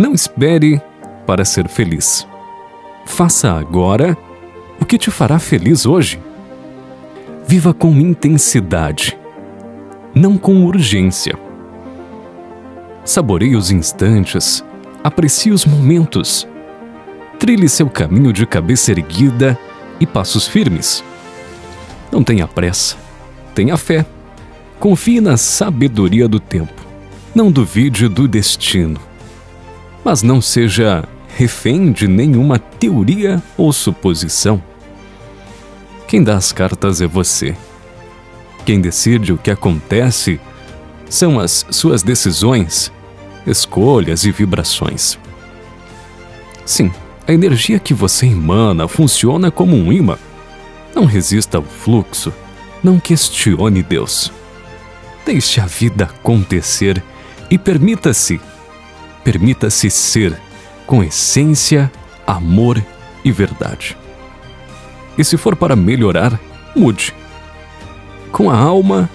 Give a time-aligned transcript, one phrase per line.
[0.00, 0.82] Não espere
[1.24, 2.26] para ser feliz.
[3.06, 4.16] Faça agora
[4.80, 6.20] o que te fará feliz hoje.
[7.46, 9.16] Viva com intensidade,
[10.12, 11.38] não com urgência.
[13.04, 14.64] Saboreie os instantes,
[15.02, 16.48] aprecie os momentos.
[17.38, 19.56] Trilhe seu caminho de cabeça erguida
[20.00, 21.04] e passos firmes.
[22.10, 22.96] Não tenha pressa,
[23.54, 24.04] tenha fé.
[24.80, 26.82] Confie na sabedoria do tempo.
[27.32, 28.98] Não duvide do destino.
[30.04, 31.04] Mas não seja
[31.36, 34.62] refém de nenhuma teoria ou suposição.
[36.06, 37.56] Quem dá as cartas é você.
[38.64, 40.40] Quem decide o que acontece
[41.08, 42.92] são as suas decisões,
[43.46, 45.18] escolhas e vibrações.
[46.64, 46.90] Sim,
[47.26, 50.18] a energia que você emana funciona como um imã.
[50.94, 52.32] Não resista ao fluxo,
[52.82, 54.30] não questione Deus.
[55.26, 57.02] Deixe a vida acontecer
[57.50, 58.40] e permita-se,
[59.24, 60.38] permita-se ser
[60.86, 61.90] com essência,
[62.26, 62.80] amor
[63.24, 63.96] e verdade.
[65.16, 66.38] E se for para melhorar,
[66.76, 67.14] mude.
[68.30, 69.08] Com a alma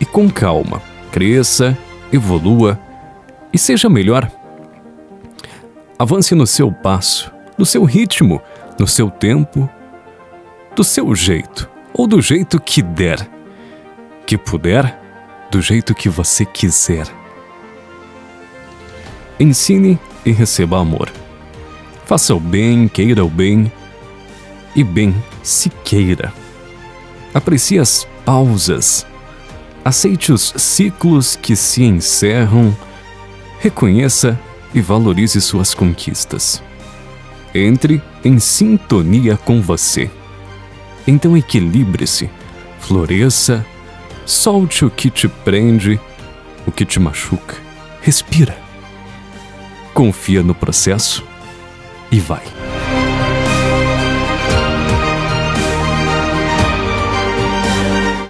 [0.00, 1.78] e com calma, cresça,
[2.12, 2.78] evolua
[3.52, 4.30] e seja melhor.
[5.98, 8.42] Avance no seu passo, no seu ritmo,
[8.78, 9.70] no seu tempo,
[10.74, 13.28] do seu jeito ou do jeito que der.
[14.26, 14.98] Que puder,
[15.50, 17.21] do jeito que você quiser.
[19.42, 21.10] Ensine e receba amor.
[22.06, 23.72] Faça o bem, queira o bem,
[24.76, 25.12] e bem
[25.42, 26.32] se queira.
[27.34, 29.04] Aprecie as pausas,
[29.84, 32.72] aceite os ciclos que se encerram,
[33.58, 34.38] reconheça
[34.72, 36.62] e valorize suas conquistas.
[37.52, 40.08] Entre em sintonia com você.
[41.04, 42.30] Então equilibre-se,
[42.78, 43.66] floresça,
[44.24, 46.00] solte o que te prende,
[46.64, 47.56] o que te machuca.
[48.00, 48.61] Respira
[49.92, 51.24] confia no processo
[52.10, 52.61] e vai.